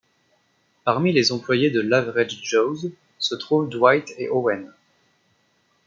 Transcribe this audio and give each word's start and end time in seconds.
Parmi 0.83 1.11
les 1.11 1.31
employés 1.31 1.69
de 1.69 1.79
l'Average 1.79 2.39
Joe's, 2.41 2.87
se 3.19 3.35
trouvent 3.35 3.69
Dwight 3.69 4.15
et 4.17 4.29
Owen. 4.29 4.73